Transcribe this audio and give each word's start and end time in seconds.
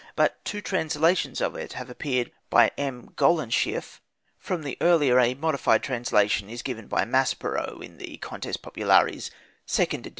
But 0.15 0.43
two 0.43 0.61
translations 0.61 1.41
of 1.41 1.53
it 1.55 1.73
have 1.73 1.87
appeared 1.87 2.31
by 2.49 2.71
M. 2.75 3.09
Golenischeff: 3.15 3.99
from 4.39 4.63
the 4.63 4.75
earlier 4.81 5.19
a 5.19 5.35
modified 5.35 5.83
translation 5.83 6.49
is 6.49 6.63
given 6.63 6.87
by 6.87 7.05
Maspero 7.05 7.83
in 7.83 7.99
the 7.99 8.17
"Contes 8.17 8.57
Populaires," 8.57 9.29
2nd 9.67 9.93
edit. 9.99 10.09